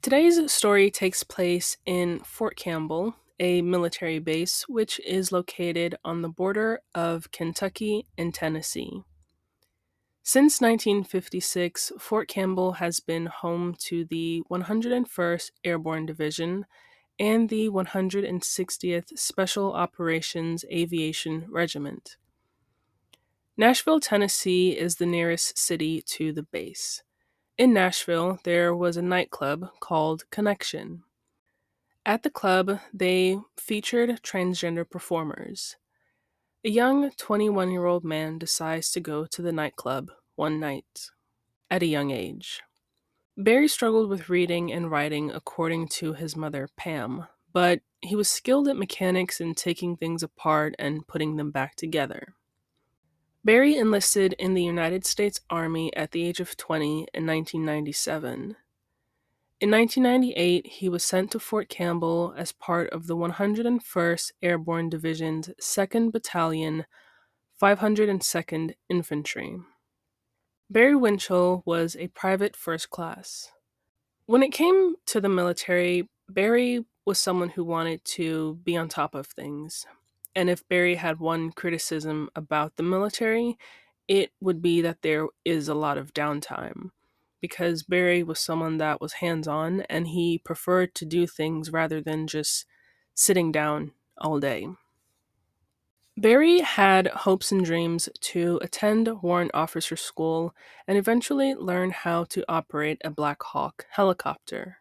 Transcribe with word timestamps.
Today's 0.00 0.50
story 0.50 0.90
takes 0.90 1.22
place 1.22 1.76
in 1.84 2.20
Fort 2.20 2.56
Campbell, 2.56 3.14
a 3.38 3.60
military 3.60 4.20
base 4.20 4.66
which 4.70 4.98
is 5.00 5.32
located 5.32 5.96
on 6.02 6.22
the 6.22 6.30
border 6.30 6.80
of 6.94 7.30
Kentucky 7.30 8.06
and 8.16 8.32
Tennessee. 8.32 9.02
Since 10.28 10.60
1956, 10.60 11.92
Fort 11.98 12.28
Campbell 12.28 12.72
has 12.72 13.00
been 13.00 13.24
home 13.24 13.74
to 13.78 14.04
the 14.04 14.42
101st 14.50 15.52
Airborne 15.64 16.04
Division 16.04 16.66
and 17.18 17.48
the 17.48 17.70
160th 17.70 19.18
Special 19.18 19.72
Operations 19.72 20.66
Aviation 20.70 21.46
Regiment. 21.48 22.18
Nashville, 23.56 24.00
Tennessee 24.00 24.72
is 24.72 24.96
the 24.96 25.06
nearest 25.06 25.56
city 25.56 26.02
to 26.02 26.34
the 26.34 26.42
base. 26.42 27.02
In 27.56 27.72
Nashville, 27.72 28.38
there 28.44 28.76
was 28.76 28.98
a 28.98 29.02
nightclub 29.02 29.70
called 29.80 30.28
Connection. 30.28 31.04
At 32.04 32.22
the 32.22 32.28
club, 32.28 32.80
they 32.92 33.38
featured 33.56 34.20
transgender 34.22 34.84
performers. 34.90 35.76
A 36.64 36.70
young 36.70 37.08
21 37.12 37.70
year 37.70 37.84
old 37.84 38.02
man 38.02 38.36
decides 38.36 38.90
to 38.90 38.98
go 39.00 39.26
to 39.26 39.42
the 39.42 39.52
nightclub 39.52 40.10
one 40.34 40.58
night 40.58 41.10
at 41.70 41.84
a 41.84 41.86
young 41.86 42.10
age. 42.10 42.60
Barry 43.36 43.68
struggled 43.68 44.10
with 44.10 44.28
reading 44.28 44.72
and 44.72 44.90
writing 44.90 45.30
according 45.30 45.86
to 45.88 46.14
his 46.14 46.34
mother, 46.34 46.68
Pam, 46.76 47.28
but 47.52 47.80
he 48.00 48.16
was 48.16 48.28
skilled 48.28 48.66
at 48.66 48.76
mechanics 48.76 49.40
and 49.40 49.56
taking 49.56 49.96
things 49.96 50.24
apart 50.24 50.74
and 50.80 51.06
putting 51.06 51.36
them 51.36 51.52
back 51.52 51.76
together. 51.76 52.34
Barry 53.44 53.76
enlisted 53.76 54.32
in 54.32 54.54
the 54.54 54.64
United 54.64 55.06
States 55.06 55.40
Army 55.48 55.94
at 55.94 56.10
the 56.10 56.24
age 56.24 56.40
of 56.40 56.56
20 56.56 57.06
in 57.14 57.24
1997. 57.24 58.56
In 59.60 59.72
1998, 59.72 60.68
he 60.68 60.88
was 60.88 61.02
sent 61.02 61.32
to 61.32 61.40
Fort 61.40 61.68
Campbell 61.68 62.32
as 62.36 62.52
part 62.52 62.90
of 62.90 63.08
the 63.08 63.16
101st 63.16 64.30
Airborne 64.40 64.88
Division's 64.88 65.50
2nd 65.60 66.12
Battalion, 66.12 66.86
502nd 67.60 68.74
Infantry. 68.88 69.58
Barry 70.70 70.94
Winchell 70.94 71.64
was 71.66 71.96
a 71.96 72.06
private 72.06 72.54
first 72.54 72.90
class. 72.90 73.50
When 74.26 74.44
it 74.44 74.52
came 74.52 74.94
to 75.06 75.20
the 75.20 75.28
military, 75.28 76.08
Barry 76.28 76.84
was 77.04 77.18
someone 77.18 77.48
who 77.48 77.64
wanted 77.64 78.04
to 78.04 78.60
be 78.62 78.76
on 78.76 78.88
top 78.88 79.16
of 79.16 79.26
things. 79.26 79.86
And 80.36 80.48
if 80.48 80.68
Barry 80.68 80.94
had 80.94 81.18
one 81.18 81.50
criticism 81.50 82.30
about 82.36 82.76
the 82.76 82.84
military, 82.84 83.58
it 84.06 84.30
would 84.40 84.62
be 84.62 84.82
that 84.82 85.02
there 85.02 85.26
is 85.44 85.66
a 85.66 85.74
lot 85.74 85.98
of 85.98 86.14
downtime. 86.14 86.90
Because 87.40 87.82
Barry 87.82 88.22
was 88.22 88.38
someone 88.38 88.78
that 88.78 89.00
was 89.00 89.14
hands 89.14 89.46
on 89.46 89.82
and 89.82 90.08
he 90.08 90.38
preferred 90.38 90.94
to 90.96 91.04
do 91.04 91.26
things 91.26 91.70
rather 91.70 92.00
than 92.00 92.26
just 92.26 92.66
sitting 93.14 93.52
down 93.52 93.92
all 94.18 94.40
day. 94.40 94.68
Barry 96.16 96.60
had 96.60 97.06
hopes 97.08 97.52
and 97.52 97.64
dreams 97.64 98.08
to 98.20 98.58
attend 98.60 99.22
Warrant 99.22 99.52
Officer 99.54 99.94
School 99.94 100.52
and 100.88 100.98
eventually 100.98 101.54
learn 101.54 101.90
how 101.90 102.24
to 102.24 102.44
operate 102.48 103.00
a 103.04 103.10
Black 103.10 103.40
Hawk 103.40 103.86
helicopter. 103.90 104.78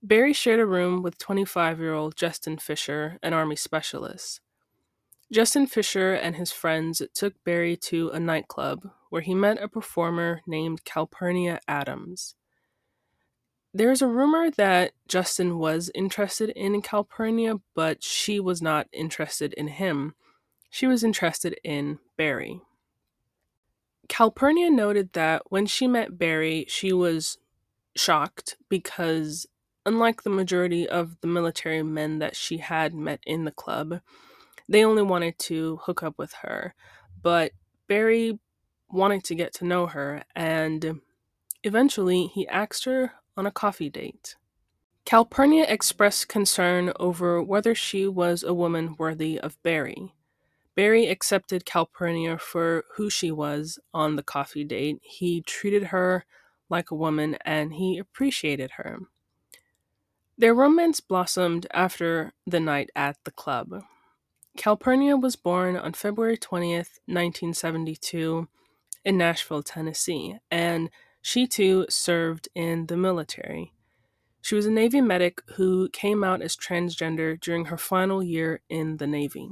Barry 0.00 0.32
shared 0.32 0.60
a 0.60 0.66
room 0.66 1.02
with 1.02 1.18
25 1.18 1.80
year 1.80 1.92
old 1.92 2.16
Justin 2.16 2.56
Fisher, 2.56 3.18
an 3.20 3.32
Army 3.32 3.56
specialist. 3.56 4.40
Justin 5.32 5.68
Fisher 5.68 6.12
and 6.12 6.34
his 6.34 6.50
friends 6.50 7.02
took 7.14 7.34
Barry 7.44 7.76
to 7.76 8.08
a 8.08 8.18
nightclub 8.18 8.90
where 9.10 9.22
he 9.22 9.34
met 9.34 9.62
a 9.62 9.68
performer 9.68 10.40
named 10.44 10.84
Calpernia 10.84 11.60
Adams. 11.68 12.34
There's 13.72 14.02
a 14.02 14.08
rumor 14.08 14.50
that 14.50 14.92
Justin 15.06 15.58
was 15.58 15.90
interested 15.94 16.50
in 16.50 16.82
Calpernia, 16.82 17.60
but 17.76 18.02
she 18.02 18.40
was 18.40 18.60
not 18.60 18.88
interested 18.92 19.52
in 19.54 19.68
him. 19.68 20.14
She 20.68 20.88
was 20.88 21.04
interested 21.04 21.56
in 21.62 22.00
Barry. 22.16 22.60
Calpernia 24.08 24.70
noted 24.70 25.12
that 25.12 25.42
when 25.50 25.66
she 25.66 25.86
met 25.86 26.18
Barry, 26.18 26.64
she 26.68 26.92
was 26.92 27.38
shocked 27.94 28.56
because 28.68 29.46
unlike 29.86 30.24
the 30.24 30.30
majority 30.30 30.88
of 30.88 31.20
the 31.20 31.28
military 31.28 31.84
men 31.84 32.18
that 32.18 32.34
she 32.34 32.58
had 32.58 32.92
met 32.92 33.20
in 33.24 33.44
the 33.44 33.52
club, 33.52 34.00
they 34.70 34.84
only 34.84 35.02
wanted 35.02 35.38
to 35.40 35.78
hook 35.82 36.02
up 36.02 36.14
with 36.16 36.32
her. 36.42 36.74
But 37.20 37.52
Barry 37.88 38.38
wanted 38.88 39.24
to 39.24 39.34
get 39.34 39.52
to 39.54 39.66
know 39.66 39.86
her, 39.86 40.22
and 40.34 41.00
eventually 41.64 42.28
he 42.28 42.48
asked 42.48 42.84
her 42.84 43.12
on 43.36 43.46
a 43.46 43.50
coffee 43.50 43.90
date. 43.90 44.36
Calpernia 45.04 45.64
expressed 45.68 46.28
concern 46.28 46.92
over 47.00 47.42
whether 47.42 47.74
she 47.74 48.06
was 48.06 48.44
a 48.44 48.54
woman 48.54 48.94
worthy 48.96 49.40
of 49.40 49.60
Barry. 49.64 50.14
Barry 50.76 51.08
accepted 51.08 51.66
Calpernia 51.66 52.38
for 52.38 52.84
who 52.94 53.10
she 53.10 53.32
was 53.32 53.78
on 53.92 54.14
the 54.14 54.22
coffee 54.22 54.64
date. 54.64 55.00
He 55.02 55.42
treated 55.42 55.84
her 55.84 56.24
like 56.68 56.92
a 56.92 56.94
woman 56.94 57.36
and 57.44 57.74
he 57.74 57.98
appreciated 57.98 58.72
her. 58.76 59.00
Their 60.38 60.54
romance 60.54 61.00
blossomed 61.00 61.66
after 61.72 62.32
the 62.46 62.60
night 62.60 62.90
at 62.94 63.16
the 63.24 63.32
club. 63.32 63.82
Calpernia 64.60 65.16
was 65.16 65.36
born 65.36 65.74
on 65.74 65.94
February 65.94 66.36
20th, 66.36 67.00
1972, 67.06 68.46
in 69.06 69.16
Nashville, 69.16 69.62
Tennessee, 69.62 70.36
and 70.50 70.90
she 71.22 71.46
too 71.46 71.86
served 71.88 72.50
in 72.54 72.84
the 72.84 72.96
military. 72.98 73.72
She 74.42 74.54
was 74.54 74.66
a 74.66 74.70
Navy 74.70 75.00
medic 75.00 75.40
who 75.56 75.88
came 75.88 76.22
out 76.22 76.42
as 76.42 76.58
transgender 76.58 77.40
during 77.40 77.64
her 77.64 77.78
final 77.78 78.22
year 78.22 78.60
in 78.68 78.98
the 78.98 79.06
Navy. 79.06 79.48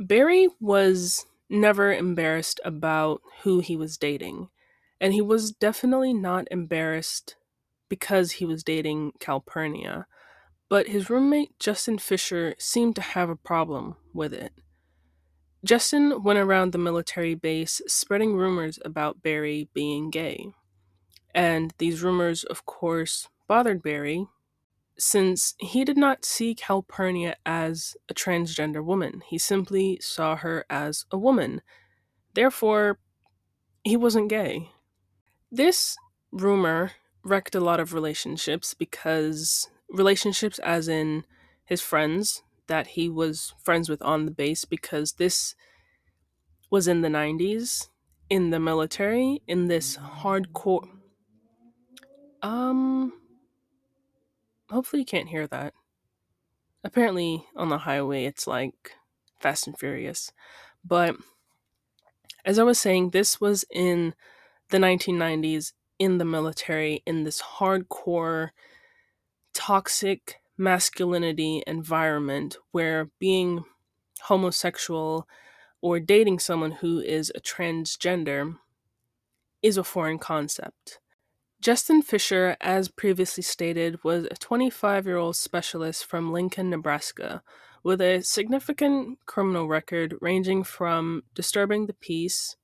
Barry 0.00 0.48
was 0.58 1.24
never 1.48 1.92
embarrassed 1.92 2.58
about 2.64 3.22
who 3.44 3.60
he 3.60 3.76
was 3.76 3.96
dating, 3.96 4.48
and 5.00 5.12
he 5.12 5.22
was 5.22 5.52
definitely 5.52 6.12
not 6.12 6.48
embarrassed 6.50 7.36
because 7.88 8.32
he 8.32 8.44
was 8.44 8.64
dating 8.64 9.12
Calpernia, 9.20 10.06
but 10.68 10.88
his 10.88 11.10
roommate 11.10 11.58
Justin 11.58 11.98
Fisher 11.98 12.54
seemed 12.58 12.96
to 12.96 13.02
have 13.02 13.30
a 13.30 13.36
problem 13.36 13.96
with 14.12 14.32
it. 14.32 14.52
Justin 15.64 16.22
went 16.22 16.38
around 16.38 16.72
the 16.72 16.78
military 16.78 17.34
base 17.34 17.80
spreading 17.86 18.34
rumors 18.36 18.78
about 18.84 19.22
Barry 19.22 19.68
being 19.74 20.10
gay. 20.10 20.52
And 21.34 21.74
these 21.78 22.02
rumors, 22.02 22.44
of 22.44 22.64
course, 22.66 23.28
bothered 23.48 23.82
Barry, 23.82 24.26
since 24.98 25.54
he 25.58 25.84
did 25.84 25.96
not 25.96 26.24
see 26.24 26.54
Calpernia 26.54 27.36
as 27.44 27.96
a 28.08 28.14
transgender 28.14 28.82
woman. 28.82 29.22
He 29.26 29.38
simply 29.38 29.98
saw 30.00 30.36
her 30.36 30.64
as 30.70 31.04
a 31.10 31.18
woman. 31.18 31.62
Therefore, 32.34 32.98
he 33.84 33.96
wasn't 33.96 34.30
gay. 34.30 34.70
This 35.50 35.96
rumor 36.32 36.92
wrecked 37.22 37.54
a 37.54 37.60
lot 37.60 37.80
of 37.80 37.92
relationships 37.92 38.72
because 38.72 39.68
relationships 39.88 40.58
as 40.60 40.88
in 40.88 41.24
his 41.64 41.80
friends 41.80 42.42
that 42.66 42.88
he 42.88 43.08
was 43.08 43.54
friends 43.62 43.88
with 43.88 44.02
on 44.02 44.24
the 44.24 44.30
base 44.30 44.64
because 44.64 45.12
this 45.12 45.54
was 46.70 46.88
in 46.88 47.02
the 47.02 47.08
90s 47.08 47.88
in 48.28 48.50
the 48.50 48.58
military 48.58 49.40
in 49.46 49.68
this 49.68 49.96
hardcore 49.96 50.88
um 52.42 53.12
hopefully 54.70 55.02
you 55.02 55.06
can't 55.06 55.28
hear 55.28 55.46
that. 55.46 55.72
Apparently 56.82 57.44
on 57.56 57.68
the 57.68 57.78
highway 57.78 58.24
it's 58.24 58.46
like 58.46 58.92
fast 59.40 59.66
and 59.66 59.78
furious 59.78 60.32
but 60.84 61.16
as 62.44 62.58
i 62.58 62.62
was 62.62 62.78
saying 62.78 63.10
this 63.10 63.40
was 63.40 63.64
in 63.70 64.14
the 64.70 64.78
1990s 64.78 65.72
in 65.98 66.18
the 66.18 66.24
military 66.24 67.02
in 67.06 67.24
this 67.24 67.42
hardcore 67.58 68.50
toxic 69.56 70.36
masculinity 70.58 71.62
environment 71.66 72.58
where 72.72 73.10
being 73.18 73.64
homosexual 74.24 75.26
or 75.80 75.98
dating 75.98 76.38
someone 76.38 76.72
who 76.72 77.00
is 77.00 77.32
a 77.34 77.40
transgender 77.40 78.56
is 79.62 79.78
a 79.78 79.84
foreign 79.84 80.18
concept. 80.18 80.98
Justin 81.62 82.02
Fisher, 82.02 82.58
as 82.60 82.88
previously 82.88 83.42
stated, 83.42 84.04
was 84.04 84.26
a 84.26 84.34
25 84.34 85.06
year 85.06 85.16
old 85.16 85.36
specialist 85.36 86.04
from 86.04 86.32
Lincoln, 86.32 86.68
Nebraska, 86.68 87.42
with 87.82 88.02
a 88.02 88.20
significant 88.20 89.18
criminal 89.24 89.66
record 89.66 90.16
ranging 90.20 90.64
from 90.64 91.22
disturbing 91.34 91.86
the 91.86 91.94
peace 91.94 92.56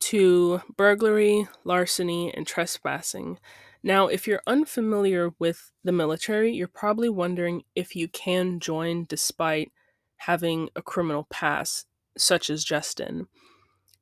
to 0.00 0.60
burglary, 0.76 1.48
larceny, 1.64 2.34
and 2.34 2.46
trespassing. 2.46 3.38
Now, 3.82 4.06
if 4.06 4.26
you're 4.26 4.42
unfamiliar 4.46 5.30
with 5.38 5.72
the 5.82 5.92
military, 5.92 6.52
you're 6.52 6.68
probably 6.68 7.08
wondering 7.08 7.62
if 7.74 7.96
you 7.96 8.08
can 8.08 8.60
join 8.60 9.06
despite 9.08 9.72
having 10.16 10.68
a 10.76 10.82
criminal 10.82 11.26
past, 11.30 11.86
such 12.16 12.48
as 12.48 12.64
Justin. 12.64 13.26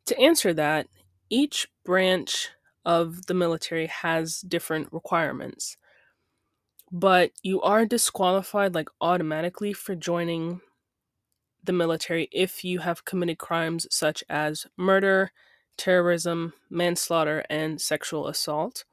To 0.06 0.18
answer 0.18 0.52
that, 0.54 0.86
each 1.30 1.68
branch 1.84 2.50
of 2.84 3.26
the 3.26 3.34
military 3.34 3.86
has 3.86 4.40
different 4.40 4.92
requirements 4.92 5.76
but 6.90 7.30
you 7.42 7.60
are 7.62 7.86
disqualified 7.86 8.74
like 8.74 8.88
automatically 9.00 9.72
for 9.72 9.94
joining 9.94 10.60
the 11.62 11.72
military 11.72 12.28
if 12.32 12.64
you 12.64 12.80
have 12.80 13.04
committed 13.04 13.38
crimes 13.38 13.86
such 13.90 14.24
as 14.28 14.66
murder, 14.76 15.30
terrorism, 15.76 16.52
manslaughter, 16.68 17.44
and 17.48 17.80
sexual 17.80 18.26
assault. 18.26 18.84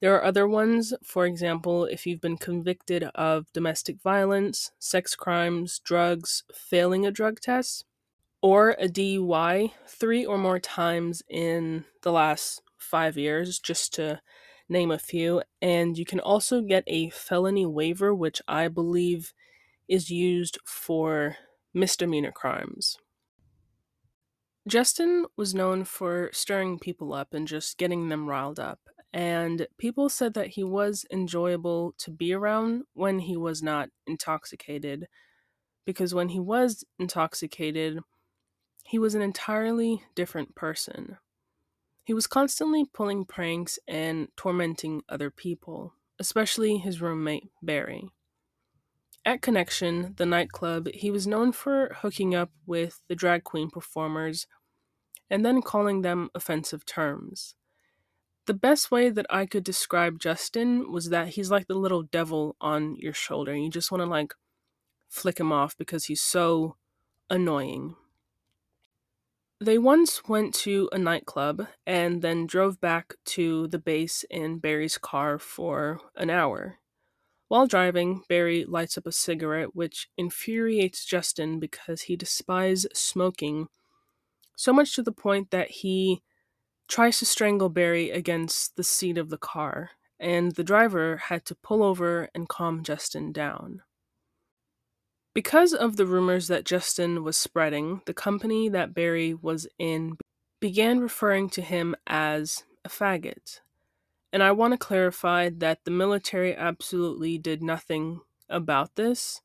There 0.00 0.14
are 0.14 0.24
other 0.24 0.46
ones, 0.46 0.92
for 1.02 1.24
example, 1.24 1.84
if 1.86 2.06
you've 2.06 2.20
been 2.20 2.36
convicted 2.36 3.04
of 3.14 3.52
domestic 3.52 4.00
violence, 4.02 4.72
sex 4.78 5.14
crimes, 5.14 5.78
drugs, 5.78 6.44
failing 6.52 7.06
a 7.06 7.10
drug 7.10 7.40
test, 7.40 7.84
or 8.42 8.70
a 8.72 8.88
DUI 8.88 9.72
three 9.86 10.26
or 10.26 10.36
more 10.36 10.58
times 10.58 11.22
in 11.28 11.84
the 12.02 12.12
last 12.12 12.60
five 12.76 13.16
years, 13.16 13.58
just 13.58 13.94
to 13.94 14.20
name 14.68 14.90
a 14.90 14.98
few. 14.98 15.42
And 15.62 15.96
you 15.96 16.04
can 16.04 16.20
also 16.20 16.60
get 16.60 16.84
a 16.86 17.08
felony 17.10 17.64
waiver, 17.64 18.14
which 18.14 18.42
I 18.46 18.68
believe 18.68 19.32
is 19.88 20.10
used 20.10 20.58
for 20.64 21.36
misdemeanor 21.72 22.32
crimes. 22.32 22.98
Justin 24.66 25.26
was 25.36 25.54
known 25.54 25.84
for 25.84 26.30
stirring 26.32 26.78
people 26.78 27.12
up 27.12 27.34
and 27.34 27.46
just 27.46 27.76
getting 27.78 28.08
them 28.08 28.26
riled 28.26 28.58
up. 28.58 28.80
And 29.14 29.68
people 29.78 30.08
said 30.08 30.34
that 30.34 30.48
he 30.48 30.64
was 30.64 31.06
enjoyable 31.08 31.94
to 31.98 32.10
be 32.10 32.32
around 32.32 32.82
when 32.94 33.20
he 33.20 33.36
was 33.36 33.62
not 33.62 33.90
intoxicated. 34.08 35.06
Because 35.86 36.12
when 36.12 36.30
he 36.30 36.40
was 36.40 36.84
intoxicated, 36.98 38.00
he 38.84 38.98
was 38.98 39.14
an 39.14 39.22
entirely 39.22 40.02
different 40.16 40.56
person. 40.56 41.18
He 42.02 42.12
was 42.12 42.26
constantly 42.26 42.84
pulling 42.84 43.24
pranks 43.24 43.78
and 43.86 44.28
tormenting 44.36 45.02
other 45.08 45.30
people, 45.30 45.94
especially 46.18 46.78
his 46.78 47.00
roommate, 47.00 47.48
Barry. 47.62 48.08
At 49.24 49.42
Connection, 49.42 50.14
the 50.16 50.26
nightclub, 50.26 50.88
he 50.92 51.12
was 51.12 51.24
known 51.24 51.52
for 51.52 51.96
hooking 52.00 52.34
up 52.34 52.50
with 52.66 53.00
the 53.08 53.14
drag 53.14 53.44
queen 53.44 53.70
performers 53.70 54.48
and 55.30 55.46
then 55.46 55.62
calling 55.62 56.02
them 56.02 56.30
offensive 56.34 56.84
terms. 56.84 57.54
The 58.46 58.54
best 58.54 58.90
way 58.90 59.08
that 59.08 59.26
I 59.30 59.46
could 59.46 59.64
describe 59.64 60.18
Justin 60.18 60.92
was 60.92 61.08
that 61.08 61.28
he's 61.28 61.50
like 61.50 61.66
the 61.66 61.74
little 61.74 62.02
devil 62.02 62.56
on 62.60 62.96
your 62.96 63.14
shoulder. 63.14 63.52
And 63.52 63.64
you 63.64 63.70
just 63.70 63.90
want 63.90 64.02
to 64.02 64.06
like 64.06 64.34
flick 65.08 65.40
him 65.40 65.50
off 65.52 65.76
because 65.78 66.06
he's 66.06 66.20
so 66.20 66.76
annoying. 67.30 67.96
They 69.60 69.78
once 69.78 70.28
went 70.28 70.52
to 70.56 70.90
a 70.92 70.98
nightclub 70.98 71.68
and 71.86 72.20
then 72.20 72.46
drove 72.46 72.80
back 72.80 73.14
to 73.26 73.66
the 73.68 73.78
base 73.78 74.24
in 74.28 74.58
Barry's 74.58 74.98
car 74.98 75.38
for 75.38 76.00
an 76.16 76.28
hour. 76.28 76.80
While 77.48 77.66
driving, 77.66 78.22
Barry 78.28 78.64
lights 78.64 78.98
up 78.98 79.06
a 79.06 79.12
cigarette, 79.12 79.74
which 79.74 80.08
infuriates 80.18 81.04
Justin 81.04 81.60
because 81.60 82.02
he 82.02 82.16
despises 82.16 82.86
smoking 82.92 83.68
so 84.56 84.72
much 84.72 84.94
to 84.96 85.02
the 85.02 85.12
point 85.12 85.50
that 85.50 85.70
he 85.70 86.22
tries 86.88 87.18
to 87.18 87.26
strangle 87.26 87.68
Barry 87.68 88.10
against 88.10 88.76
the 88.76 88.84
seat 88.84 89.18
of 89.18 89.30
the 89.30 89.38
car, 89.38 89.90
and 90.18 90.52
the 90.52 90.64
driver 90.64 91.16
had 91.28 91.44
to 91.46 91.54
pull 91.54 91.82
over 91.82 92.28
and 92.34 92.48
calm 92.48 92.82
Justin 92.82 93.32
down. 93.32 93.82
Because 95.34 95.74
of 95.74 95.96
the 95.96 96.06
rumors 96.06 96.46
that 96.46 96.64
Justin 96.64 97.24
was 97.24 97.36
spreading, 97.36 98.02
the 98.06 98.14
company 98.14 98.68
that 98.68 98.94
Barry 98.94 99.34
was 99.34 99.66
in 99.78 100.16
began 100.60 101.00
referring 101.00 101.50
to 101.50 101.60
him 101.60 101.96
as 102.06 102.62
a 102.84 102.88
faggot. 102.88 103.60
And 104.32 104.42
I 104.42 104.52
want 104.52 104.72
to 104.72 104.78
clarify 104.78 105.48
that 105.48 105.84
the 105.84 105.90
military 105.90 106.54
absolutely 106.54 107.38
did 107.38 107.62
nothing 107.62 108.20
about 108.48 108.94
this. 108.94 109.40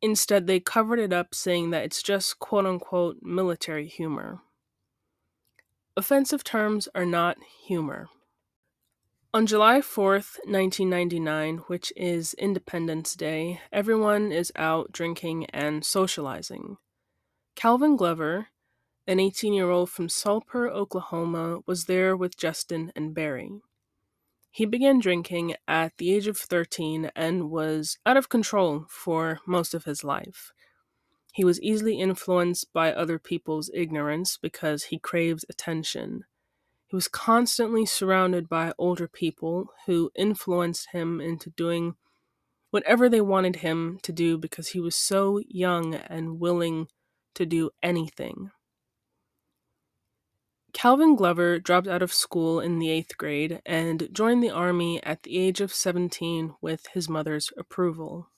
Instead, 0.00 0.46
they 0.46 0.60
covered 0.60 0.98
it 1.00 1.12
up 1.12 1.34
saying 1.34 1.70
that 1.70 1.84
it's 1.84 2.02
just 2.02 2.38
quote 2.38 2.66
unquote 2.66 3.18
military 3.22 3.86
humor. 3.86 4.40
Offensive 5.98 6.44
terms 6.44 6.88
are 6.94 7.06
not 7.06 7.38
humor. 7.64 8.08
On 9.32 9.46
July 9.46 9.80
4th, 9.80 10.36
1999, 10.44 11.58
which 11.68 11.90
is 11.96 12.34
Independence 12.34 13.14
Day, 13.14 13.62
everyone 13.72 14.30
is 14.30 14.52
out 14.56 14.92
drinking 14.92 15.46
and 15.46 15.86
socializing. 15.86 16.76
Calvin 17.54 17.96
Glover, 17.96 18.48
an 19.06 19.18
18 19.20 19.54
year 19.54 19.70
old 19.70 19.88
from 19.88 20.10
Sulphur, 20.10 20.68
Oklahoma, 20.68 21.60
was 21.66 21.86
there 21.86 22.14
with 22.14 22.36
Justin 22.36 22.92
and 22.94 23.14
Barry. 23.14 23.62
He 24.50 24.66
began 24.66 24.98
drinking 24.98 25.54
at 25.66 25.96
the 25.96 26.14
age 26.14 26.26
of 26.26 26.36
13 26.36 27.10
and 27.16 27.50
was 27.50 27.96
out 28.04 28.18
of 28.18 28.28
control 28.28 28.84
for 28.90 29.40
most 29.46 29.72
of 29.72 29.84
his 29.84 30.04
life. 30.04 30.52
He 31.36 31.44
was 31.44 31.60
easily 31.60 32.00
influenced 32.00 32.72
by 32.72 32.94
other 32.94 33.18
people's 33.18 33.70
ignorance 33.74 34.38
because 34.38 34.84
he 34.84 34.98
craved 34.98 35.44
attention. 35.50 36.24
He 36.86 36.96
was 36.96 37.08
constantly 37.08 37.84
surrounded 37.84 38.48
by 38.48 38.72
older 38.78 39.06
people 39.06 39.68
who 39.84 40.10
influenced 40.16 40.92
him 40.92 41.20
into 41.20 41.50
doing 41.50 41.96
whatever 42.70 43.10
they 43.10 43.20
wanted 43.20 43.56
him 43.56 43.98
to 44.04 44.12
do 44.12 44.38
because 44.38 44.68
he 44.68 44.80
was 44.80 44.96
so 44.96 45.42
young 45.46 45.94
and 45.94 46.40
willing 46.40 46.88
to 47.34 47.44
do 47.44 47.68
anything. 47.82 48.50
Calvin 50.72 51.16
Glover 51.16 51.58
dropped 51.58 51.86
out 51.86 52.00
of 52.00 52.14
school 52.14 52.60
in 52.60 52.78
the 52.78 52.88
eighth 52.88 53.18
grade 53.18 53.60
and 53.66 54.08
joined 54.10 54.42
the 54.42 54.48
Army 54.48 55.02
at 55.02 55.22
the 55.22 55.36
age 55.36 55.60
of 55.60 55.74
17 55.74 56.54
with 56.62 56.86
his 56.94 57.10
mother's 57.10 57.52
approval. 57.58 58.30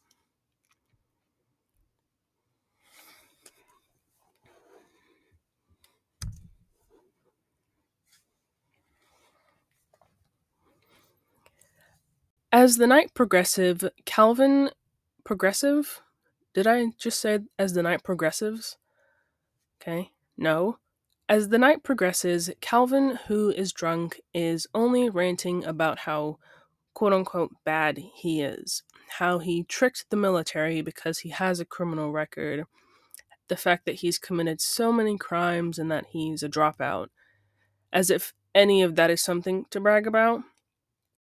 As 12.53 12.79
the 12.79 12.87
night 12.87 13.13
progressive, 13.13 13.91
Calvin 14.07 14.71
progressive? 15.23 16.01
Did 16.55 16.67
I 16.67 16.87
just 16.99 17.21
say 17.21 17.41
as 17.59 17.75
the 17.75 17.83
night 17.83 18.03
progressives? 18.03 18.79
Okay, 19.81 20.13
no. 20.35 20.79
As 21.29 21.51
the 21.51 21.59
night 21.59 21.83
progresses, 21.83 22.51
Calvin, 22.63 23.19
who 23.27 23.51
is 23.51 23.71
drunk, 23.71 24.23
is 24.33 24.67
only 24.75 25.11
ranting 25.11 25.63
about 25.67 26.01
how 26.01 26.39
quote 26.95 27.13
unquote 27.13 27.51
bad 27.67 27.99
he 28.15 28.41
is, 28.41 28.83
how 29.19 29.41
he 29.41 29.65
tricked 29.65 30.07
the 30.09 30.17
military 30.17 30.81
because 30.81 31.19
he 31.19 31.29
has 31.29 31.61
a 31.61 31.67
criminal 31.67 32.13
record, 32.13 32.65
the 33.49 33.57
fact 33.57 33.85
that 33.85 33.97
he's 33.97 34.19
committed 34.19 34.63
so 34.63 34.91
many 34.91 35.19
crimes 35.19 35.79
and 35.79 35.91
that 35.91 36.07
he's 36.13 36.43
a 36.43 36.49
dropout, 36.49 37.09
as 37.93 38.11
if 38.11 38.33
any 38.55 38.83
of 38.83 38.95
that 38.95 39.11
is 39.11 39.21
something 39.21 39.67
to 39.69 39.81
brag 39.81 40.07
about. 40.07 40.41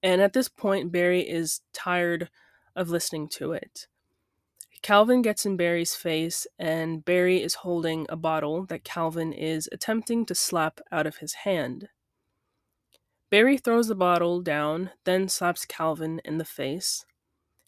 And 0.07 0.21
at 0.21 0.31
this 0.31 0.47
point, 0.47 0.93
Barry 0.93 1.19
is 1.19 1.59
tired 1.73 2.29
of 2.77 2.87
listening 2.87 3.27
to 3.33 3.51
it. 3.51 3.87
Calvin 4.81 5.21
gets 5.21 5.45
in 5.45 5.57
Barry's 5.57 5.95
face, 5.95 6.47
and 6.57 7.03
Barry 7.03 7.43
is 7.43 7.55
holding 7.55 8.05
a 8.07 8.15
bottle 8.15 8.65
that 8.67 8.85
Calvin 8.85 9.33
is 9.33 9.67
attempting 9.69 10.25
to 10.27 10.33
slap 10.33 10.79
out 10.93 11.07
of 11.07 11.17
his 11.17 11.33
hand. 11.43 11.89
Barry 13.29 13.57
throws 13.57 13.89
the 13.89 13.95
bottle 13.95 14.39
down, 14.39 14.91
then 15.03 15.27
slaps 15.27 15.65
Calvin 15.65 16.21
in 16.23 16.37
the 16.37 16.45
face. 16.45 17.05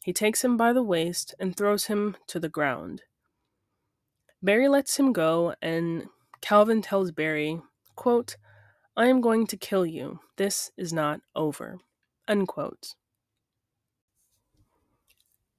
He 0.06 0.14
takes 0.14 0.42
him 0.42 0.56
by 0.56 0.72
the 0.72 0.82
waist 0.82 1.36
and 1.42 1.58
throws 1.58 1.88
him 1.88 2.16
to 2.28 2.40
the 2.40 2.48
ground. 2.48 3.02
Barry 4.42 4.70
lets 4.70 4.98
him 4.98 5.12
go, 5.12 5.56
and 5.62 6.06
Calvin 6.40 6.82
tells 6.82 7.12
Barry, 7.12 7.62
quote, 7.98 8.38
I 8.96 9.08
am 9.08 9.20
going 9.20 9.46
to 9.48 9.58
kill 9.58 9.86
you. 9.86 10.22
This 10.38 10.72
is 10.78 10.94
not 10.94 11.20
over. 11.36 11.80
Unquote. 12.30 12.94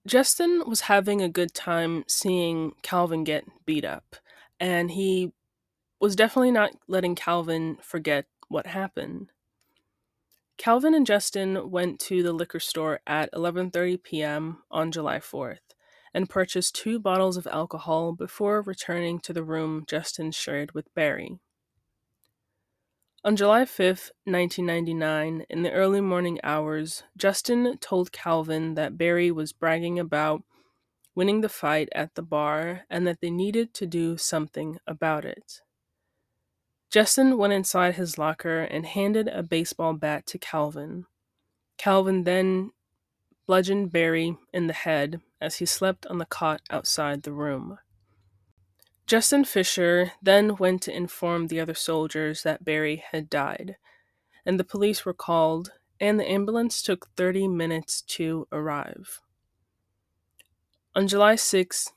Justin 0.07 0.63
was 0.67 0.83
having 0.83 1.21
a 1.21 1.29
good 1.29 1.53
time 1.53 2.05
seeing 2.09 2.73
Calvin 2.83 3.25
get 3.25 3.45
beat 3.67 3.85
up, 3.85 4.17
and 4.59 4.93
he 4.93 5.33
was 6.01 6.17
definitely 6.17 6.53
not 6.53 6.73
letting 6.89 7.15
Calvin 7.15 7.77
forget 7.83 8.27
what 8.49 8.67
happened. 8.69 9.33
Calvin 10.57 10.95
and 10.95 11.07
Justin 11.07 11.71
went 11.71 11.99
to 12.01 12.23
the 12.23 12.33
liquor 12.33 12.61
store 12.61 13.01
at 13.07 13.33
11:30 13.33 14.03
p.m. 14.03 14.63
on 14.71 14.93
July 14.93 15.19
4th, 15.19 15.75
and 16.15 16.31
purchased 16.31 16.75
two 16.77 17.01
bottles 17.01 17.37
of 17.37 17.49
alcohol 17.49 18.13
before 18.13 18.63
returning 18.63 19.19
to 19.21 19.33
the 19.33 19.45
room 19.45 19.85
Justin 19.89 20.31
shared 20.31 20.73
with 20.73 20.95
Barry. 20.95 21.41
On 23.23 23.37
July 23.37 23.67
5, 23.67 24.13
1999, 24.25 25.45
in 25.51 25.63
the 25.63 25.73
early 25.73 26.01
morning 26.01 26.41
hours, 26.43 27.03
Justin 27.19 27.77
told 27.77 28.13
Calvin 28.13 28.77
that 28.77 28.97
Barry 28.97 29.31
was 29.31 29.53
bragging 29.53 29.99
about 29.99 30.43
winning 31.15 31.43
the 31.43 31.51
fight 31.51 31.91
at 31.95 32.15
the 32.15 32.23
bar 32.23 32.87
and 32.89 33.07
that 33.07 33.21
they 33.21 33.29
needed 33.29 33.75
to 33.75 33.85
do 33.85 34.17
something 34.17 34.79
about 34.87 35.27
it. 35.27 35.61
Justin 36.89 37.37
went 37.37 37.53
inside 37.53 37.97
his 37.97 38.17
locker 38.17 38.61
and 38.61 38.87
handed 38.87 39.29
a 39.29 39.43
baseball 39.43 39.93
bat 39.93 40.25
to 40.29 40.39
Calvin. 40.39 41.05
Calvin 41.77 42.25
then 42.25 42.71
bludgeoned 43.47 43.93
Barry 43.93 44.39
in 44.55 44.67
the 44.67 44.73
head 44.73 45.21
as 45.43 45.57
he 45.57 45.67
slept 45.67 46.07
on 46.07 46.17
the 46.17 46.25
cot 46.25 46.63
outside 46.71 47.25
the 47.25 47.33
room. 47.33 47.79
Justin 49.11 49.45
Fisher 49.45 50.13
then 50.23 50.55
went 50.55 50.83
to 50.83 50.97
inform 50.97 51.49
the 51.49 51.59
other 51.59 51.75
soldiers 51.75 52.45
that 52.45 52.65
Barry 52.65 53.03
had 53.11 53.29
died, 53.29 53.75
and 54.47 54.57
the 54.57 54.63
police 54.63 55.05
were 55.05 55.13
called, 55.13 55.73
and 55.99 56.21
the 56.21 56.31
ambulance 56.31 56.81
took 56.81 57.09
30 57.17 57.49
minutes 57.49 58.03
to 58.03 58.47
arrive. 58.53 59.21
On 60.95 61.09
July 61.09 61.35
6, 61.35 61.91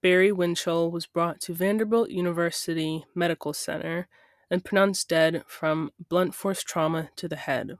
Barry 0.00 0.30
Winchell 0.30 0.92
was 0.92 1.06
brought 1.06 1.40
to 1.40 1.54
Vanderbilt 1.54 2.10
University 2.10 3.04
Medical 3.16 3.52
Center 3.52 4.06
and 4.48 4.64
pronounced 4.64 5.08
dead 5.08 5.42
from 5.48 5.90
blunt 6.08 6.36
force 6.36 6.62
trauma 6.62 7.10
to 7.16 7.26
the 7.26 7.34
head. 7.34 7.78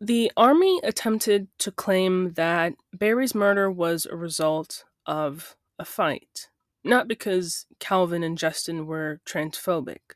The 0.00 0.32
Army 0.36 0.80
attempted 0.82 1.46
to 1.58 1.70
claim 1.70 2.32
that 2.32 2.72
Barry's 2.92 3.36
murder 3.36 3.70
was 3.70 4.04
a 4.04 4.16
result 4.16 4.84
of 5.06 5.54
a 5.78 5.84
fight, 5.84 6.48
not 6.86 7.08
because 7.08 7.66
Calvin 7.78 8.22
and 8.22 8.38
Justin 8.38 8.86
were 8.86 9.20
transphobic. 9.26 10.14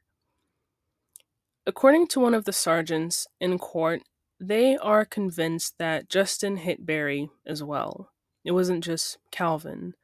According 1.67 2.07
to 2.09 2.21
one 2.21 2.35
of 2.35 2.45
the 2.45 2.53
sergeants 2.53 3.27
in 3.41 3.59
court, 3.59 4.03
they 4.39 4.77
are 4.79 5.05
convinced 5.05 5.77
that 5.79 6.09
Justin 6.09 6.59
hit 6.59 6.87
Barry 6.87 7.29
as 7.45 7.63
well. 7.63 8.11
It 8.45 8.53
wasn't 8.53 8.83
just 8.83 9.19
Calvin, 9.31 9.95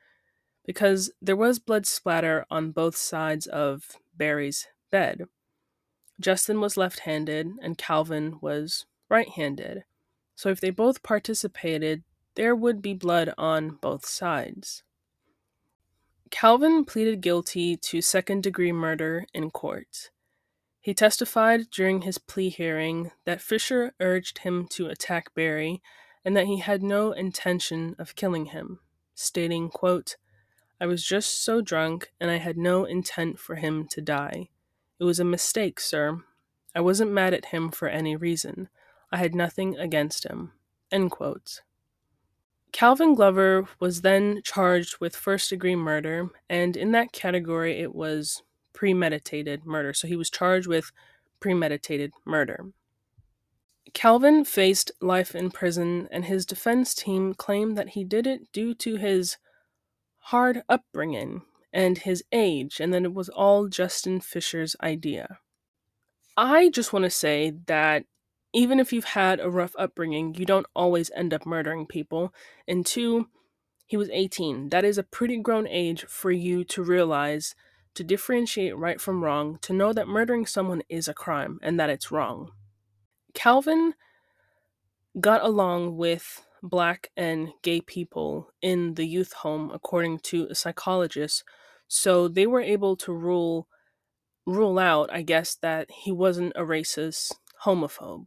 because 0.66 1.10
there 1.22 1.36
was 1.36 1.58
blood 1.58 1.86
splatter 1.86 2.44
on 2.50 2.72
both 2.72 2.96
sides 2.96 3.46
of 3.46 3.96
Barry's 4.14 4.66
bed. 4.90 5.22
Justin 6.20 6.60
was 6.60 6.76
left 6.76 7.00
handed 7.00 7.52
and 7.62 7.78
Calvin 7.78 8.38
was 8.40 8.86
right 9.08 9.28
handed. 9.28 9.84
So 10.34 10.50
if 10.50 10.60
they 10.60 10.70
both 10.70 11.02
participated, 11.02 12.02
there 12.34 12.54
would 12.54 12.82
be 12.82 12.92
blood 12.92 13.32
on 13.38 13.78
both 13.80 14.04
sides. 14.04 14.82
Calvin 16.30 16.84
pleaded 16.84 17.20
guilty 17.20 17.76
to 17.76 18.02
second 18.02 18.42
degree 18.42 18.72
murder 18.72 19.26
in 19.32 19.50
court. 19.50 20.10
He 20.80 20.94
testified 20.94 21.70
during 21.70 22.02
his 22.02 22.18
plea 22.18 22.48
hearing 22.48 23.10
that 23.24 23.40
Fisher 23.40 23.92
urged 24.00 24.38
him 24.38 24.66
to 24.70 24.86
attack 24.86 25.34
Barry 25.34 25.82
and 26.24 26.36
that 26.36 26.46
he 26.46 26.58
had 26.58 26.82
no 26.82 27.12
intention 27.12 27.94
of 27.98 28.16
killing 28.16 28.46
him, 28.46 28.80
stating, 29.14 29.68
quote, 29.68 30.16
I 30.80 30.86
was 30.86 31.04
just 31.04 31.42
so 31.42 31.60
drunk 31.60 32.12
and 32.20 32.30
I 32.30 32.36
had 32.36 32.56
no 32.56 32.84
intent 32.84 33.38
for 33.38 33.54
him 33.54 33.86
to 33.90 34.00
die. 34.00 34.48
It 34.98 35.04
was 35.04 35.20
a 35.20 35.24
mistake, 35.24 35.80
sir. 35.80 36.20
I 36.74 36.80
wasn't 36.80 37.12
mad 37.12 37.34
at 37.34 37.46
him 37.46 37.70
for 37.70 37.88
any 37.88 38.16
reason. 38.16 38.68
I 39.10 39.18
had 39.18 39.34
nothing 39.34 39.76
against 39.76 40.24
him. 40.24 40.52
End 40.90 41.10
quote. 41.10 41.62
Calvin 42.76 43.14
Glover 43.14 43.66
was 43.80 44.02
then 44.02 44.42
charged 44.44 44.98
with 45.00 45.16
first 45.16 45.48
degree 45.48 45.74
murder, 45.74 46.28
and 46.50 46.76
in 46.76 46.92
that 46.92 47.10
category, 47.10 47.80
it 47.80 47.94
was 47.94 48.42
premeditated 48.74 49.64
murder. 49.64 49.94
So 49.94 50.06
he 50.06 50.14
was 50.14 50.28
charged 50.28 50.66
with 50.66 50.92
premeditated 51.40 52.12
murder. 52.26 52.66
Calvin 53.94 54.44
faced 54.44 54.90
life 55.00 55.34
in 55.34 55.50
prison, 55.50 56.06
and 56.10 56.26
his 56.26 56.44
defense 56.44 56.94
team 56.94 57.32
claimed 57.32 57.78
that 57.78 57.88
he 57.88 58.04
did 58.04 58.26
it 58.26 58.52
due 58.52 58.74
to 58.74 58.96
his 58.96 59.38
hard 60.18 60.60
upbringing 60.68 61.40
and 61.72 61.96
his 61.96 62.22
age, 62.30 62.78
and 62.78 62.92
that 62.92 63.04
it 63.04 63.14
was 63.14 63.30
all 63.30 63.68
Justin 63.68 64.20
Fisher's 64.20 64.76
idea. 64.82 65.38
I 66.36 66.68
just 66.68 66.92
want 66.92 67.04
to 67.04 67.10
say 67.10 67.54
that 67.68 68.04
even 68.56 68.80
if 68.80 68.90
you've 68.90 69.04
had 69.04 69.38
a 69.38 69.50
rough 69.50 69.74
upbringing, 69.78 70.34
you 70.34 70.46
don't 70.46 70.66
always 70.74 71.10
end 71.14 71.34
up 71.34 71.44
murdering 71.44 71.84
people. 71.86 72.32
And 72.66 72.86
two, 72.86 73.28
he 73.84 73.98
was 73.98 74.08
18. 74.10 74.70
That 74.70 74.82
is 74.82 74.96
a 74.96 75.02
pretty 75.02 75.36
grown 75.36 75.68
age 75.68 76.06
for 76.08 76.30
you 76.30 76.64
to 76.64 76.82
realize, 76.82 77.54
to 77.94 78.02
differentiate 78.02 78.74
right 78.74 78.98
from 78.98 79.22
wrong, 79.22 79.58
to 79.60 79.74
know 79.74 79.92
that 79.92 80.08
murdering 80.08 80.46
someone 80.46 80.82
is 80.88 81.06
a 81.06 81.12
crime 81.12 81.58
and 81.62 81.78
that 81.78 81.90
it's 81.90 82.10
wrong. 82.10 82.50
Calvin 83.34 83.92
got 85.20 85.44
along 85.44 85.98
with 85.98 86.42
black 86.62 87.10
and 87.14 87.50
gay 87.62 87.82
people 87.82 88.50
in 88.62 88.94
the 88.94 89.06
youth 89.06 89.34
home 89.34 89.70
according 89.70 90.18
to 90.18 90.46
a 90.50 90.54
psychologist 90.54 91.44
so 91.88 92.26
they 92.26 92.46
were 92.46 92.62
able 92.62 92.96
to 92.96 93.12
rule 93.12 93.68
rule 94.46 94.78
out 94.78 95.08
i 95.12 95.22
guess 95.22 95.54
that 95.54 95.88
he 95.90 96.10
wasn't 96.10 96.52
a 96.56 96.62
racist 96.62 97.32
homophobe 97.64 98.26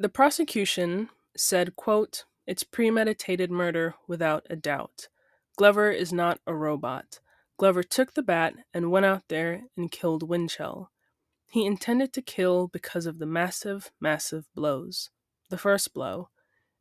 the 0.00 0.08
prosecution 0.08 1.10
said, 1.36 1.76
quote, 1.76 2.24
It's 2.46 2.64
premeditated 2.64 3.50
murder 3.50 3.94
without 4.08 4.46
a 4.48 4.56
doubt. 4.56 5.08
Glover 5.58 5.90
is 5.90 6.10
not 6.10 6.40
a 6.46 6.54
robot. 6.54 7.20
Glover 7.58 7.82
took 7.82 8.14
the 8.14 8.22
bat 8.22 8.54
and 8.72 8.90
went 8.90 9.04
out 9.04 9.24
there 9.28 9.64
and 9.76 9.92
killed 9.92 10.26
Winchell. 10.26 10.90
He 11.50 11.66
intended 11.66 12.14
to 12.14 12.22
kill 12.22 12.68
because 12.68 13.04
of 13.04 13.18
the 13.18 13.26
massive, 13.26 13.92
massive 14.00 14.48
blows. 14.54 15.10
The 15.50 15.58
first 15.58 15.92
blow. 15.92 16.30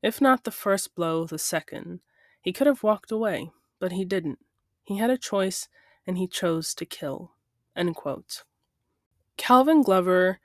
If 0.02 0.22
not 0.22 0.46
the 0.46 0.52
first 0.52 0.96
blow, 0.96 1.26
the 1.26 1.38
second. 1.38 2.00
He 2.42 2.54
could 2.54 2.68
have 2.68 2.84
walked 2.84 3.12
away, 3.12 3.52
but 3.82 3.92
he 3.92 4.06
didn't. 4.06 4.40
He 4.84 4.98
had 4.98 5.10
a 5.10 5.18
choice, 5.18 5.68
and 6.08 6.18
he 6.18 6.26
chose 6.26 6.74
to 6.76 6.86
kill. 6.86 7.34
Calvin 9.36 9.82
Glover 9.84 10.40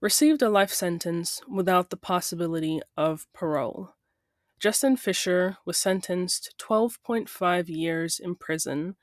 received 0.00 0.40
a 0.42 0.48
life 0.48 0.72
sentence 0.72 1.42
without 1.48 1.90
the 1.90 1.96
possibility 1.96 2.80
of 2.96 3.26
parole. 3.32 3.94
Justin 4.58 4.96
Fisher 4.96 5.58
was 5.64 5.78
sentenced 5.78 6.54
to 6.58 6.66
12.5 6.66 7.68
years 7.68 8.18
in 8.18 8.34
prison 8.34 8.96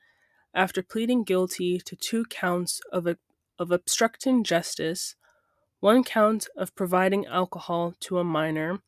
after 0.54 0.82
pleading 0.82 1.24
guilty 1.24 1.78
to 1.78 1.96
two 1.96 2.24
counts 2.24 2.80
of, 2.92 3.06
a, 3.06 3.16
of 3.58 3.70
obstructing 3.70 4.42
justice, 4.42 5.14
one 5.80 6.02
count 6.02 6.48
of 6.56 6.74
providing 6.74 7.26
alcohol 7.26 7.94
to 8.00 8.18
a 8.18 8.24
minor, 8.24 8.80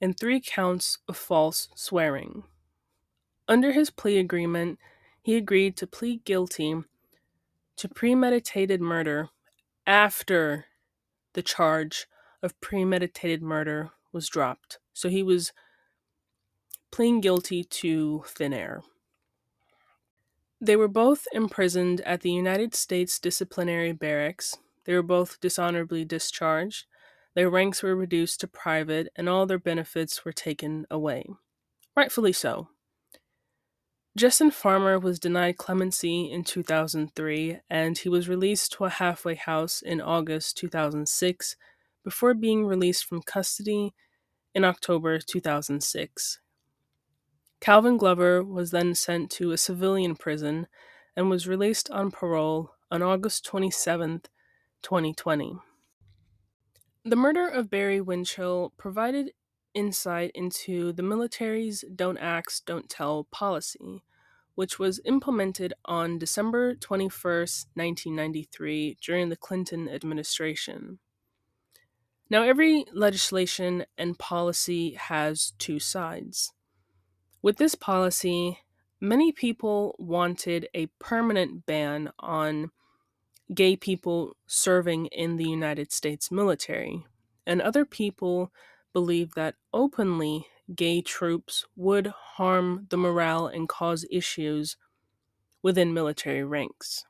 and 0.00 0.18
three 0.18 0.40
counts 0.40 0.98
of 1.08 1.16
false 1.16 1.68
swearing. 1.76 2.42
Under 3.46 3.72
his 3.72 3.90
plea 3.90 4.18
agreement, 4.18 4.78
he 5.20 5.36
agreed 5.36 5.76
to 5.76 5.86
plead 5.86 6.24
guilty 6.24 6.74
to 7.76 7.88
premeditated 7.88 8.80
murder 8.80 9.28
after 9.86 10.66
the 11.34 11.42
charge 11.42 12.06
of 12.42 12.60
premeditated 12.60 13.42
murder 13.42 13.90
was 14.12 14.28
dropped. 14.28 14.78
So 14.92 15.08
he 15.08 15.22
was 15.22 15.52
pleading 16.90 17.20
guilty 17.20 17.64
to 17.64 18.24
thin 18.26 18.52
air. 18.52 18.82
They 20.60 20.76
were 20.76 20.88
both 20.88 21.26
imprisoned 21.32 22.00
at 22.02 22.20
the 22.20 22.30
United 22.30 22.74
States 22.74 23.18
Disciplinary 23.18 23.92
Barracks. 23.92 24.56
They 24.84 24.94
were 24.94 25.02
both 25.02 25.40
dishonorably 25.40 26.04
discharged. 26.04 26.86
Their 27.34 27.50
ranks 27.50 27.82
were 27.82 27.96
reduced 27.96 28.40
to 28.40 28.48
private, 28.48 29.08
and 29.16 29.28
all 29.28 29.46
their 29.46 29.58
benefits 29.58 30.24
were 30.24 30.32
taken 30.32 30.86
away. 30.90 31.26
Rightfully 31.96 32.32
so. 32.32 32.68
Justin 34.14 34.50
Farmer 34.50 34.98
was 34.98 35.18
denied 35.18 35.56
clemency 35.56 36.30
in 36.30 36.44
2003 36.44 37.60
and 37.70 37.96
he 37.96 38.10
was 38.10 38.28
released 38.28 38.72
to 38.72 38.84
a 38.84 38.90
halfway 38.90 39.34
house 39.34 39.80
in 39.80 40.02
August 40.02 40.58
2006 40.58 41.56
before 42.04 42.34
being 42.34 42.66
released 42.66 43.06
from 43.06 43.22
custody 43.22 43.94
in 44.54 44.64
October 44.64 45.18
2006. 45.18 46.40
Calvin 47.58 47.96
Glover 47.96 48.44
was 48.44 48.70
then 48.70 48.94
sent 48.94 49.30
to 49.30 49.52
a 49.52 49.56
civilian 49.56 50.14
prison 50.14 50.66
and 51.16 51.30
was 51.30 51.48
released 51.48 51.90
on 51.90 52.10
parole 52.10 52.72
on 52.90 53.02
August 53.02 53.46
27, 53.46 54.22
2020. 54.82 55.58
The 57.04 57.16
murder 57.16 57.48
of 57.48 57.70
Barry 57.70 58.00
Winchell 58.02 58.74
provided 58.76 59.32
insight 59.74 60.30
into 60.34 60.92
the 60.92 61.02
military's 61.02 61.84
Don't 61.94 62.18
Ask, 62.18 62.64
Don't 62.64 62.88
Tell 62.88 63.24
policy, 63.24 64.02
which 64.54 64.78
was 64.78 65.00
implemented 65.04 65.74
on 65.84 66.18
December 66.18 66.74
21, 66.74 67.10
1993, 67.74 68.96
during 69.00 69.28
the 69.28 69.36
Clinton 69.36 69.88
administration. 69.88 70.98
Now, 72.30 72.42
every 72.42 72.86
legislation 72.92 73.84
and 73.98 74.18
policy 74.18 74.92
has 74.92 75.52
two 75.58 75.78
sides. 75.78 76.52
With 77.42 77.56
this 77.58 77.74
policy, 77.74 78.60
many 79.00 79.32
people 79.32 79.94
wanted 79.98 80.68
a 80.74 80.86
permanent 80.98 81.66
ban 81.66 82.12
on 82.18 82.70
gay 83.52 83.76
people 83.76 84.36
serving 84.46 85.06
in 85.06 85.36
the 85.36 85.48
United 85.48 85.92
States 85.92 86.30
military, 86.30 87.04
and 87.46 87.60
other 87.60 87.84
people 87.84 88.52
believed 88.92 89.34
that 89.34 89.56
openly 89.72 90.46
gay 90.74 91.02
troops 91.02 91.66
would 91.76 92.06
harm 92.06 92.86
the 92.90 92.96
morale 92.96 93.46
and 93.46 93.68
cause 93.68 94.06
issues 94.10 94.76
within 95.62 95.94
military 95.94 96.44
ranks. 96.44 97.04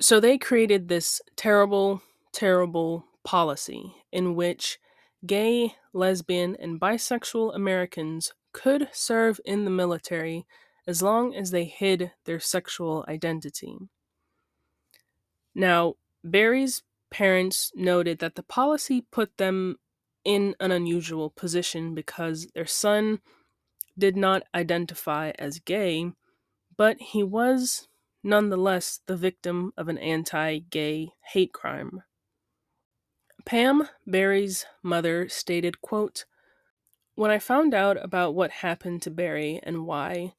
So 0.00 0.20
they 0.20 0.38
created 0.38 0.88
this 0.88 1.20
terrible, 1.36 2.02
terrible 2.32 3.06
policy 3.22 3.94
in 4.12 4.34
which 4.34 4.78
gay, 5.24 5.74
lesbian, 5.92 6.56
and 6.56 6.80
bisexual 6.80 7.54
Americans 7.54 8.32
could 8.52 8.88
serve 8.92 9.40
in 9.44 9.64
the 9.64 9.70
military 9.70 10.46
as 10.86 11.02
long 11.02 11.34
as 11.34 11.50
they 11.50 11.64
hid 11.64 12.12
their 12.24 12.40
sexual 12.40 13.04
identity. 13.08 13.76
Now, 15.54 15.94
Barry's 16.22 16.82
parents 17.10 17.70
noted 17.74 18.18
that 18.18 18.34
the 18.34 18.42
policy 18.42 19.00
put 19.00 19.36
them 19.36 19.76
in 20.24 20.54
an 20.60 20.70
unusual 20.70 21.30
position 21.30 21.94
because 21.94 22.46
their 22.54 22.66
son 22.66 23.20
did 23.96 24.16
not 24.16 24.42
identify 24.54 25.32
as 25.38 25.58
gay, 25.58 26.12
but 26.76 27.00
he 27.00 27.22
was 27.22 27.88
nonetheless 28.22 29.00
the 29.06 29.16
victim 29.16 29.72
of 29.76 29.88
an 29.88 29.98
anti 29.98 30.58
gay 30.58 31.10
hate 31.32 31.52
crime. 31.52 32.02
Pam, 33.44 33.88
Barry's 34.06 34.64
mother, 34.82 35.28
stated, 35.28 35.82
quote, 35.82 36.24
When 37.14 37.30
I 37.30 37.38
found 37.38 37.74
out 37.74 38.02
about 38.02 38.34
what 38.34 38.50
happened 38.50 39.02
to 39.02 39.10
Barry 39.10 39.60
and 39.62 39.86
why, 39.86 40.32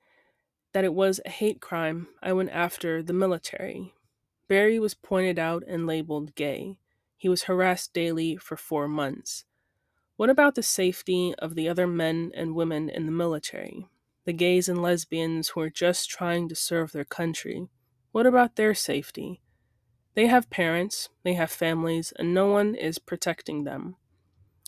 that 0.74 0.84
it 0.84 0.94
was 0.94 1.22
a 1.24 1.30
hate 1.30 1.62
crime, 1.62 2.08
I 2.22 2.34
went 2.34 2.50
after 2.50 3.04
the 3.04 3.14
military. 3.14 3.94
Barry 4.48 4.80
was 4.80 4.96
pointed 4.96 5.38
out 5.38 5.64
and 5.68 5.86
labeled 5.86 6.36
gay. 6.36 6.78
He 7.16 7.30
was 7.30 7.44
harassed 7.44 7.94
daily 7.94 8.36
for 8.38 8.58
four 8.58 8.88
months. 8.88 9.46
What 10.18 10.30
about 10.30 10.56
the 10.56 10.64
safety 10.64 11.36
of 11.40 11.56
the 11.56 11.68
other 11.68 11.86
men 11.86 12.32
and 12.34 12.56
women 12.56 12.88
in 12.90 13.06
the 13.06 13.12
military? 13.12 13.90
The 14.24 14.32
gays 14.32 14.70
and 14.70 14.82
lesbians 14.82 15.50
who 15.50 15.60
are 15.60 15.70
just 15.70 16.10
trying 16.10 16.48
to 16.48 16.56
serve 16.56 16.94
their 16.94 17.04
country. 17.04 17.68
What 18.14 18.26
about 18.26 18.56
their 18.56 18.74
safety? 18.74 19.42
They 20.14 20.28
have 20.28 20.50
parents, 20.50 21.10
they 21.24 21.34
have 21.34 21.52
families, 21.52 22.14
and 22.18 22.34
no 22.34 22.48
one 22.48 22.76
is 22.76 22.98
protecting 22.98 23.66
them. 23.66 23.98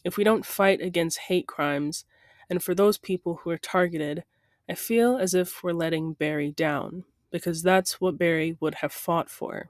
If 0.03 0.17
we 0.17 0.25
don't 0.25 0.45
fight 0.45 0.81
against 0.81 1.17
hate 1.19 1.47
crimes, 1.47 2.03
and 2.49 2.61
for 2.61 2.75
those 2.75 2.97
people 2.97 3.39
who 3.41 3.49
are 3.49 3.57
targeted, 3.57 4.25
I 4.69 4.75
feel 4.75 5.15
as 5.15 5.33
if 5.33 5.63
we're 5.63 5.71
letting 5.71 6.11
Barry 6.11 6.51
down, 6.51 7.05
because 7.31 7.63
that's 7.63 8.01
what 8.01 8.17
Barry 8.17 8.57
would 8.59 8.75
have 8.75 8.91
fought 8.91 9.29
for. 9.29 9.69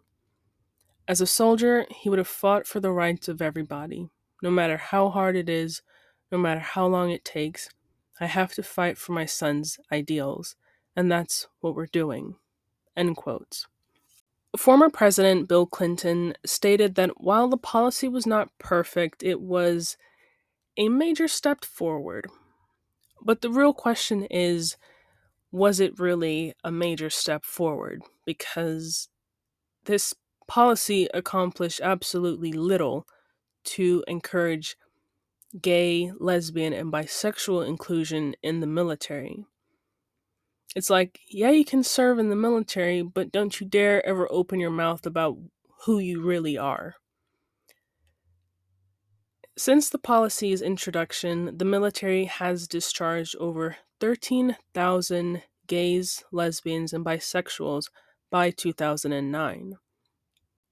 As 1.07 1.21
a 1.21 1.27
soldier, 1.27 1.85
he 1.91 2.09
would 2.09 2.17
have 2.17 2.27
fought 2.27 2.65
for 2.65 2.79
the 2.79 2.91
rights 2.91 3.27
of 3.27 3.43
everybody, 3.43 4.09
no 4.41 4.51
matter 4.51 4.77
how 4.77 5.09
hard 5.09 5.35
it 5.35 5.49
is, 5.49 5.81
no 6.31 6.37
matter 6.37 6.59
how 6.59 6.85
long 6.85 7.09
it 7.09 7.25
takes. 7.25 7.69
I 8.19 8.25
have 8.25 8.53
to 8.53 8.63
fight 8.63 8.97
for 8.97 9.11
my 9.11 9.25
son's 9.25 9.77
ideals, 9.91 10.55
and 10.95 11.11
that's 11.11 11.47
what 11.59 11.75
we're 11.75 11.85
doing. 11.85 12.35
End 12.95 13.15
quotes. 13.15 13.67
Former 14.57 14.89
President 14.89 15.47
Bill 15.47 15.67
Clinton 15.67 16.33
stated 16.45 16.95
that 16.95 17.21
while 17.21 17.47
the 17.47 17.57
policy 17.57 18.07
was 18.07 18.25
not 18.25 18.49
perfect, 18.57 19.21
it 19.21 19.39
was 19.39 19.97
a 20.77 20.89
major 20.89 21.27
step 21.27 21.63
forward. 21.63 22.27
But 23.21 23.41
the 23.41 23.49
real 23.49 23.73
question 23.73 24.23
is 24.29 24.77
was 25.51 25.79
it 25.79 25.99
really 25.99 26.53
a 26.63 26.71
major 26.71 27.09
step 27.09 27.45
forward? 27.45 28.01
Because 28.25 29.09
this 29.85 30.13
policy 30.47 31.07
accomplished 31.13 31.81
absolutely 31.81 32.51
little 32.51 33.07
to 33.67 34.03
encourage 34.07 34.77
gay, 35.61 36.11
lesbian, 36.19 36.73
and 36.73 36.91
bisexual 36.91 37.67
inclusion 37.67 38.35
in 38.41 38.59
the 38.59 38.67
military. 38.67 39.45
It's 40.75 40.89
like, 40.89 41.19
yeah, 41.29 41.49
you 41.49 41.65
can 41.65 41.83
serve 41.83 42.19
in 42.19 42.29
the 42.29 42.35
military, 42.35 43.01
but 43.01 43.31
don't 43.31 43.59
you 43.59 43.67
dare 43.67 44.05
ever 44.05 44.27
open 44.31 44.59
your 44.59 44.71
mouth 44.71 45.05
about 45.05 45.37
who 45.85 45.99
you 45.99 46.21
really 46.21 46.57
are. 46.57 46.95
Since 49.57 49.89
the 49.89 49.97
policy's 49.97 50.61
introduction, 50.61 51.57
the 51.57 51.65
military 51.65 52.25
has 52.25 52.67
discharged 52.67 53.35
over 53.39 53.77
13,000 53.99 55.41
gays, 55.65 56.23
lesbians, 56.31 56.93
and 56.93 57.03
bisexuals 57.03 57.89
by 58.29 58.51
2009. 58.51 59.77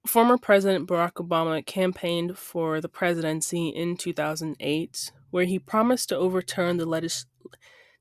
Former 0.07 0.37
President 0.37 0.87
Barack 0.87 1.13
Obama 1.13 1.65
campaigned 1.65 2.37
for 2.37 2.79
the 2.79 2.89
presidency 2.89 3.69
in 3.69 3.97
2008, 3.97 5.11
where 5.31 5.45
he 5.45 5.57
promised 5.57 6.09
to 6.09 6.15
overturn 6.15 6.77
the, 6.77 6.85
legis- 6.85 7.25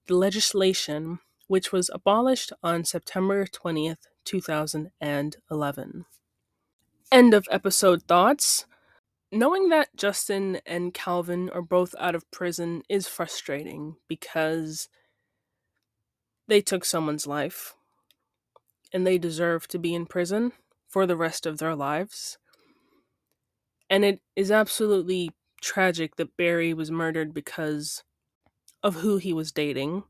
the 0.06 0.14
legislation 0.14 1.20
which 1.46 1.72
was 1.72 1.90
abolished 1.92 2.52
on 2.62 2.84
September 2.84 3.46
20th, 3.46 4.06
2011. 4.24 6.04
End 7.10 7.34
of 7.34 7.48
episode 7.50 8.02
thoughts. 8.02 8.66
Knowing 9.32 9.68
that 9.70 9.96
Justin 9.96 10.60
and 10.66 10.94
Calvin 10.94 11.50
are 11.50 11.62
both 11.62 11.94
out 11.98 12.14
of 12.14 12.30
prison 12.30 12.82
is 12.88 13.08
frustrating 13.08 13.96
because 14.08 14.88
they 16.48 16.60
took 16.60 16.84
someone's 16.84 17.26
life 17.26 17.74
and 18.92 19.06
they 19.06 19.18
deserve 19.18 19.66
to 19.68 19.78
be 19.78 19.94
in 19.94 20.06
prison 20.06 20.52
for 20.94 21.06
the 21.06 21.16
rest 21.16 21.44
of 21.44 21.58
their 21.58 21.74
lives. 21.74 22.38
And 23.90 24.04
it 24.04 24.20
is 24.36 24.52
absolutely 24.52 25.32
tragic 25.60 26.14
that 26.14 26.36
Barry 26.36 26.72
was 26.72 26.88
murdered 26.88 27.34
because 27.34 28.04
of 28.80 28.94
who 28.94 29.16
he 29.16 29.32
was 29.32 29.50
dating 29.50 30.04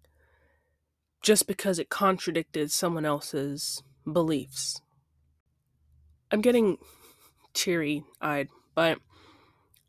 just 1.22 1.46
because 1.46 1.78
it 1.78 1.88
contradicted 1.88 2.70
someone 2.70 3.06
else's 3.06 3.82
beliefs. 4.12 4.82
I'm 6.30 6.42
getting 6.42 6.76
teary 7.54 8.04
eyed, 8.20 8.50
but 8.74 8.98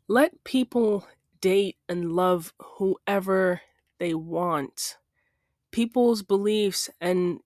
let 0.08 0.44
people 0.44 1.06
date 1.42 1.76
and 1.90 2.12
love 2.12 2.54
whoever 2.78 3.60
they 3.98 4.14
want. 4.14 4.96
People's 5.72 6.22
beliefs 6.22 6.88
and 7.02 7.40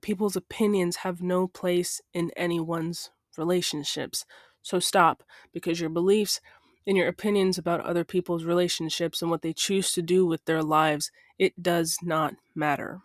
people's 0.00 0.36
opinions 0.36 0.96
have 0.96 1.22
no 1.22 1.46
place 1.46 2.00
in 2.12 2.30
anyone's 2.36 3.10
relationships. 3.36 4.24
So 4.62 4.78
stop, 4.78 5.22
because 5.52 5.80
your 5.80 5.90
beliefs 5.90 6.40
and 6.86 6.96
your 6.96 7.08
opinions 7.08 7.58
about 7.58 7.80
other 7.80 8.04
people's 8.04 8.44
relationships 8.44 9.22
and 9.22 9.30
what 9.30 9.42
they 9.42 9.52
choose 9.52 9.92
to 9.92 10.02
do 10.02 10.26
with 10.26 10.44
their 10.44 10.62
lives, 10.62 11.10
it 11.38 11.62
does 11.62 11.98
not 12.02 12.34
matter. 12.54 13.00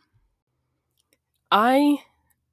I 1.52 2.04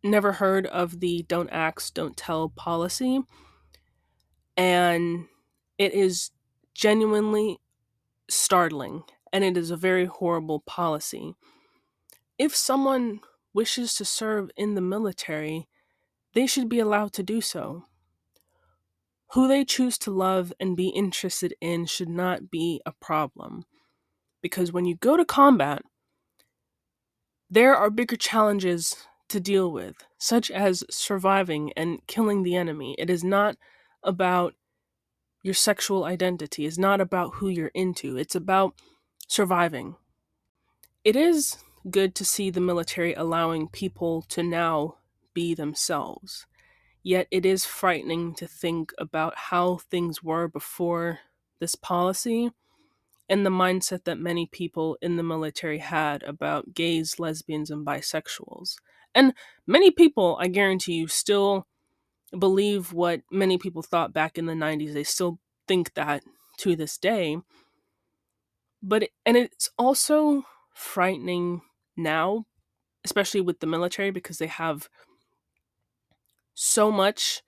never 0.02 0.32
heard 0.32 0.66
of 0.66 1.00
the 1.00 1.24
don't 1.28 1.50
ask, 1.50 1.94
don't 1.94 2.16
tell 2.16 2.48
policy. 2.48 3.20
And 4.56 5.26
it 5.76 5.92
is 5.94 6.30
genuinely 6.74 7.60
startling 8.28 9.02
and 9.32 9.44
it 9.44 9.56
is 9.56 9.70
a 9.70 9.76
very 9.76 10.06
horrible 10.06 10.60
policy. 10.60 11.34
If 12.38 12.54
someone 12.54 13.20
wishes 13.58 13.92
to 13.94 14.04
serve 14.04 14.52
in 14.56 14.76
the 14.76 14.80
military, 14.80 15.66
they 16.32 16.46
should 16.46 16.68
be 16.68 16.78
allowed 16.78 17.12
to 17.12 17.24
do 17.24 17.40
so. 17.40 17.82
Who 19.32 19.48
they 19.48 19.64
choose 19.64 19.98
to 19.98 20.12
love 20.12 20.52
and 20.60 20.76
be 20.76 20.90
interested 20.90 21.52
in 21.60 21.86
should 21.86 22.08
not 22.08 22.52
be 22.52 22.80
a 22.86 22.92
problem. 22.92 23.64
Because 24.42 24.72
when 24.72 24.84
you 24.84 24.94
go 24.94 25.16
to 25.16 25.24
combat, 25.24 25.82
there 27.50 27.74
are 27.74 27.90
bigger 27.90 28.14
challenges 28.14 28.94
to 29.28 29.40
deal 29.40 29.72
with, 29.72 29.96
such 30.18 30.52
as 30.52 30.84
surviving 30.88 31.72
and 31.76 31.98
killing 32.06 32.44
the 32.44 32.54
enemy. 32.54 32.94
It 32.96 33.10
is 33.10 33.24
not 33.24 33.56
about 34.04 34.54
your 35.42 35.54
sexual 35.54 36.04
identity, 36.04 36.64
it's 36.64 36.78
not 36.78 37.00
about 37.00 37.34
who 37.34 37.48
you're 37.48 37.74
into, 37.74 38.16
it's 38.16 38.36
about 38.36 38.74
surviving. 39.26 39.96
It 41.02 41.16
is 41.16 41.56
good 41.90 42.14
to 42.16 42.24
see 42.24 42.50
the 42.50 42.60
military 42.60 43.14
allowing 43.14 43.68
people 43.68 44.22
to 44.22 44.42
now 44.42 44.96
be 45.34 45.54
themselves. 45.54 46.46
Yet 47.02 47.28
it 47.30 47.46
is 47.46 47.64
frightening 47.64 48.34
to 48.34 48.46
think 48.46 48.92
about 48.98 49.34
how 49.36 49.76
things 49.76 50.22
were 50.22 50.48
before 50.48 51.20
this 51.60 51.74
policy 51.74 52.50
and 53.28 53.44
the 53.44 53.50
mindset 53.50 54.04
that 54.04 54.18
many 54.18 54.46
people 54.46 54.96
in 55.02 55.16
the 55.16 55.22
military 55.22 55.78
had 55.78 56.22
about 56.22 56.74
gays, 56.74 57.18
lesbians, 57.18 57.70
and 57.70 57.86
bisexuals. 57.86 58.76
And 59.14 59.34
many 59.66 59.90
people, 59.90 60.38
I 60.40 60.48
guarantee 60.48 60.94
you, 60.94 61.08
still 61.08 61.66
believe 62.36 62.92
what 62.92 63.22
many 63.30 63.58
people 63.58 63.82
thought 63.82 64.12
back 64.12 64.38
in 64.38 64.46
the 64.46 64.54
90s. 64.54 64.92
They 64.92 65.04
still 65.04 65.38
think 65.66 65.94
that 65.94 66.22
to 66.58 66.76
this 66.76 66.98
day. 66.98 67.38
But, 68.82 69.10
and 69.26 69.36
it's 69.36 69.70
also 69.78 70.44
frightening 70.74 71.62
now, 71.98 72.46
especially 73.04 73.40
with 73.42 73.60
the 73.60 73.66
military, 73.66 74.10
because 74.10 74.38
they 74.38 74.46
have 74.48 74.88
so 76.54 76.90
much 76.90 77.42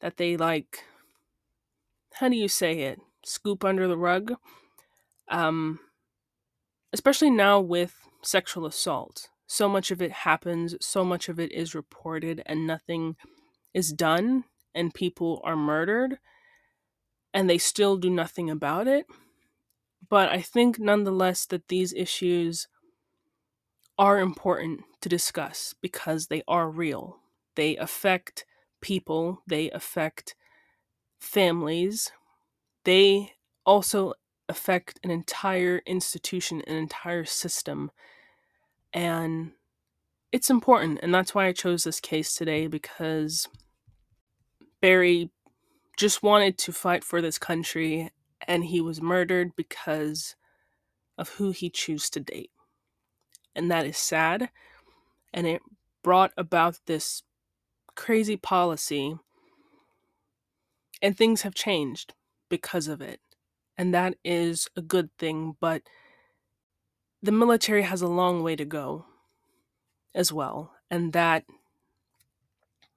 that 0.00 0.16
they 0.16 0.36
like 0.36 0.84
how 2.14 2.28
do 2.28 2.36
you 2.36 2.48
say 2.48 2.80
it? 2.80 3.00
Scoop 3.24 3.64
under 3.64 3.88
the 3.88 3.96
rug. 3.96 4.34
Um 5.28 5.80
especially 6.92 7.30
now 7.30 7.60
with 7.60 8.06
sexual 8.22 8.66
assault. 8.66 9.28
So 9.46 9.68
much 9.68 9.90
of 9.90 10.00
it 10.00 10.12
happens 10.12 10.76
so 10.80 11.04
much 11.04 11.28
of 11.28 11.38
it 11.40 11.52
is 11.52 11.74
reported 11.74 12.42
and 12.46 12.66
nothing 12.66 13.16
is 13.74 13.92
done 13.92 14.44
and 14.74 14.94
people 14.94 15.40
are 15.44 15.56
murdered 15.56 16.18
and 17.34 17.48
they 17.48 17.58
still 17.58 17.96
do 17.96 18.10
nothing 18.10 18.50
about 18.50 18.86
it. 18.86 19.06
But 20.08 20.28
i 20.30 20.40
think 20.40 20.78
nonetheless 20.78 21.46
that 21.46 21.68
these 21.68 21.92
issues 21.92 22.68
are 24.02 24.18
important 24.18 24.82
to 25.00 25.08
discuss 25.08 25.76
because 25.80 26.26
they 26.26 26.42
are 26.48 26.68
real 26.68 27.22
they 27.54 27.76
affect 27.76 28.44
people, 28.80 29.42
they 29.46 29.70
affect 29.70 30.34
families, 31.20 32.12
they 32.84 33.32
also 33.64 34.14
affect 34.48 34.98
an 35.04 35.10
entire 35.10 35.82
institution, 35.86 36.62
an 36.66 36.76
entire 36.76 37.24
system. 37.24 37.90
And 38.92 39.52
it's 40.32 40.50
important. 40.50 41.00
And 41.02 41.14
that's 41.14 41.34
why 41.34 41.46
I 41.46 41.52
chose 41.52 41.84
this 41.84 42.00
case 42.00 42.34
today 42.34 42.66
because 42.66 43.48
Barry 44.80 45.30
just 45.96 46.22
wanted 46.22 46.58
to 46.58 46.72
fight 46.72 47.04
for 47.04 47.22
this 47.22 47.38
country 47.38 48.10
and 48.48 48.64
he 48.64 48.80
was 48.80 49.00
murdered 49.00 49.52
because 49.56 50.34
of 51.16 51.28
who 51.30 51.50
he 51.52 51.70
chose 51.70 52.10
to 52.10 52.20
date. 52.20 52.50
And 53.54 53.70
that 53.70 53.86
is 53.86 53.98
sad. 53.98 54.50
And 55.32 55.46
it 55.46 55.62
brought 56.02 56.32
about 56.36 56.80
this 56.86 57.22
crazy 57.94 58.36
policy 58.36 59.16
and 61.00 61.16
things 61.16 61.42
have 61.42 61.54
changed 61.54 62.14
because 62.48 62.86
of 62.88 63.00
it. 63.00 63.20
And 63.76 63.92
that 63.92 64.14
is 64.24 64.68
a 64.76 64.82
good 64.82 65.10
thing, 65.18 65.56
but 65.60 65.82
the 67.22 67.32
military 67.32 67.82
has 67.82 68.02
a 68.02 68.08
long 68.08 68.42
way 68.42 68.56
to 68.56 68.64
go 68.64 69.06
as 70.14 70.32
well. 70.32 70.72
And 70.90 71.12
that, 71.12 71.44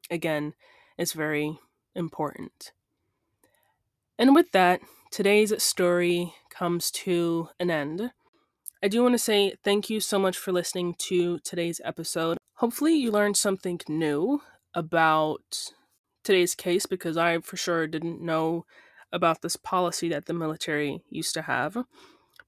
again, 0.09 0.53
is 0.97 1.13
very 1.13 1.57
important. 1.95 2.73
And 4.17 4.35
with 4.35 4.51
that, 4.51 4.81
today's 5.11 5.61
story 5.63 6.33
comes 6.49 6.91
to 6.91 7.49
an 7.59 7.71
end. 7.71 8.11
I 8.83 8.87
do 8.87 9.01
want 9.01 9.13
to 9.13 9.19
say 9.19 9.55
thank 9.63 9.89
you 9.89 9.99
so 9.99 10.19
much 10.19 10.37
for 10.37 10.51
listening 10.51 10.95
to 10.99 11.39
today's 11.39 11.81
episode. 11.83 12.37
Hopefully, 12.55 12.95
you 12.95 13.11
learned 13.11 13.37
something 13.37 13.79
new 13.87 14.41
about 14.73 15.71
today's 16.23 16.55
case 16.55 16.85
because 16.85 17.17
I 17.17 17.39
for 17.39 17.57
sure 17.57 17.87
didn't 17.87 18.21
know 18.21 18.65
about 19.11 19.41
this 19.41 19.55
policy 19.55 20.09
that 20.09 20.25
the 20.25 20.33
military 20.33 21.03
used 21.09 21.33
to 21.35 21.43
have. 21.43 21.77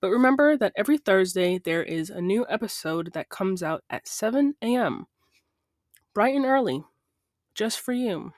But 0.02 0.10
remember 0.10 0.58
that 0.58 0.74
every 0.76 0.98
Thursday 0.98 1.58
there 1.58 1.84
is 1.84 2.10
a 2.10 2.22
new 2.22 2.46
episode 2.50 3.14
that 3.14 3.30
comes 3.30 3.64
out 3.64 3.84
at 3.90 4.08
7 4.08 4.56
a.m. 4.62 5.08
bright 6.14 6.36
and 6.36 6.46
early, 6.46 6.84
just 7.56 7.80
for 7.80 7.94
you. 7.94 8.34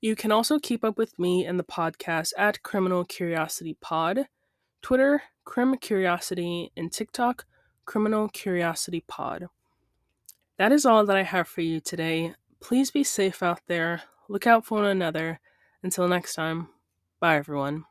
You 0.00 0.16
can 0.16 0.32
also 0.32 0.58
keep 0.58 0.84
up 0.84 0.98
with 0.98 1.18
me 1.18 1.46
and 1.46 1.58
the 1.58 1.64
podcast 1.64 2.32
at 2.36 2.62
Criminal 2.62 3.04
Curiosity 3.04 3.76
Pod, 3.80 4.26
Twitter, 4.82 5.22
Crim 5.46 5.78
Curiosity, 5.78 6.70
and 6.76 6.92
TikTok, 6.92 7.46
Criminal 7.86 8.28
Curiosity 8.28 9.02
Pod. 9.06 9.46
That 10.58 10.72
is 10.72 10.84
all 10.84 11.06
that 11.06 11.16
I 11.16 11.22
have 11.22 11.48
for 11.48 11.62
you 11.62 11.80
today. 11.80 12.34
Please 12.60 12.90
be 12.90 13.04
safe 13.04 13.42
out 13.42 13.60
there. 13.66 14.02
Look 14.28 14.46
out 14.46 14.66
for 14.66 14.80
one 14.80 14.90
another. 14.90 15.40
Until 15.82 16.08
next 16.08 16.34
time, 16.34 16.68
bye 17.20 17.36
everyone. 17.36 17.84